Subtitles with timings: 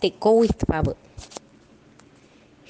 [0.00, 0.92] te kowitpabä.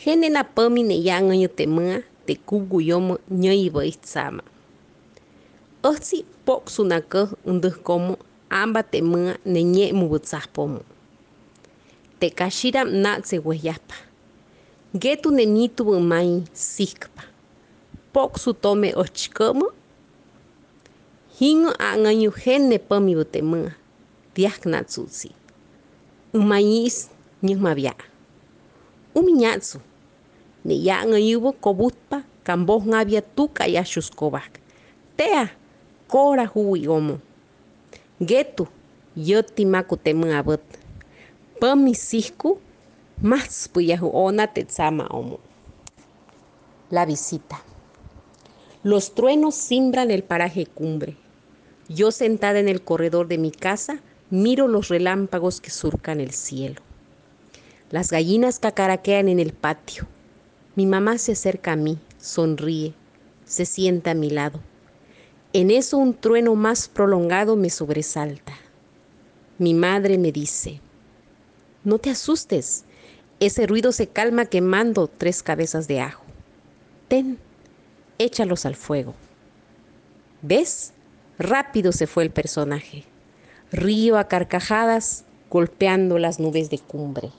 [0.07, 1.97] Jene napämi neyaŋ'äyä teʼ mä'a
[2.27, 4.43] teʼ kubku'yomo nyäyipä ijtza'mä.
[5.89, 8.15] Äjtzi po'ksunakäj äj ntäjkomo
[8.61, 10.81] a'mpa teʼ mä'a nä nye'mupä tzajpojmä.
[12.21, 13.95] Teʼ kasyi'ta'm na'tze wejyajpa.
[14.95, 17.23] Nketu neʼ nyitupä may sikpa.
[18.15, 19.67] Po'ksu tome äjtsykä'mä.
[21.41, 23.71] Jinhä a'ŋäyu jene pämipä teʼ mä'a
[24.35, 25.29] pyajkna'tzu'tzi.
[27.43, 27.95] Äj may'is nyäjmapya'
[29.15, 29.79] umi nya'tzu
[30.65, 34.53] ne 'ya'ŋäyupä koputpa ka mpojnhapya tuka'y asyuskopajk,
[35.17, 35.47] tea
[36.09, 37.17] kora juwi'omo.
[38.21, 38.65] Nketu
[39.29, 40.67] yäti maku teʼ mä'apät
[41.61, 42.51] pämi sijku
[43.31, 45.37] majtzpäyaju'ona teʼ tza'ma'omo.
[46.91, 47.57] La visita.
[48.85, 51.17] Los truenos simbran el paraje cumbre.
[51.89, 53.95] Yo sentada en el corredor de mi casa
[54.31, 56.88] miro los relámpagos que surcan el cielo.
[57.91, 60.07] Las gallinas cacaraquean en el patio.
[60.77, 62.93] Mi mamá se acerca a mí, sonríe,
[63.47, 64.61] se sienta a mi lado.
[65.55, 68.53] En eso un trueno más prolongado me sobresalta.
[69.57, 70.81] Mi madre me dice,
[71.83, 72.85] no te asustes,
[73.41, 76.25] ese ruido se calma quemando tres cabezas de ajo.
[77.09, 77.39] Ten,
[78.19, 79.15] échalos al fuego.
[80.43, 80.93] ¿Ves?
[81.39, 83.05] Rápido se fue el personaje.
[83.73, 87.31] Río a carcajadas golpeando las nubes de cumbre.